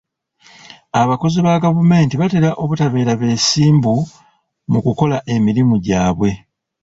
[1.01, 3.93] Abakozi ba gavumenti batera obutabeera beesimbu
[4.71, 6.29] mu kukola emirimu gyabwe.